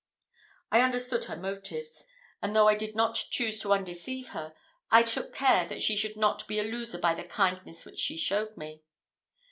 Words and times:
I 0.71 0.81
understood 0.81 1.25
her 1.25 1.35
motives; 1.37 2.07
and 2.41 2.55
though 2.55 2.67
I 2.67 2.73
did 2.73 2.95
not 2.95 3.23
choose 3.29 3.59
to 3.61 3.71
undeceive 3.71 4.29
her, 4.29 4.55
I 4.89 5.03
took 5.03 5.31
care 5.31 5.67
that 5.67 5.83
she 5.83 5.95
should 5.95 6.17
not 6.17 6.47
be 6.47 6.57
a 6.57 6.63
loser 6.63 6.97
by 6.97 7.13
the 7.13 7.21
kindness 7.23 7.85
which 7.85 7.99
she 7.99 8.17
showed 8.17 8.57
me. 8.57 8.81